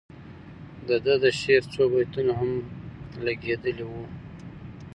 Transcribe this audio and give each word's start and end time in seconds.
د 0.87 0.89
ده 1.05 1.15
د 1.23 1.25
شعر 1.39 1.63
څو 1.73 1.83
بیتونه 1.93 2.31
هم 2.39 2.51
لګیدلي 3.25 3.85
وو. 3.89 4.05